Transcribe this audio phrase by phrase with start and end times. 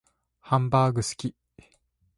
[0.39, 1.35] ハンバーグ好き